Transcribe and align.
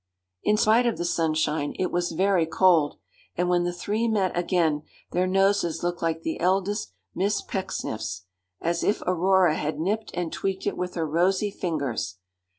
In 0.43 0.57
spite 0.57 0.87
of 0.87 0.97
the 0.97 1.05
sunshine 1.05 1.75
it 1.77 1.91
was 1.91 2.13
very 2.13 2.47
cold, 2.47 2.97
and 3.35 3.47
when 3.49 3.65
the 3.65 3.71
three 3.71 4.07
met 4.07 4.35
again 4.35 4.81
their 5.11 5.27
noses 5.27 5.83
looked 5.83 6.01
like 6.01 6.23
the 6.23 6.39
eldest 6.39 6.91
Miss 7.13 7.43
Pecksniff's, 7.43 8.23
'as 8.59 8.83
if 8.83 9.03
Aurora 9.03 9.53
had 9.55 9.79
nipped 9.79 10.09
and 10.15 10.33
tweaked 10.33 10.65
it 10.65 10.75
with 10.75 10.95
her 10.95 11.05
rosy 11.05 11.51
fingers.' 11.51 12.15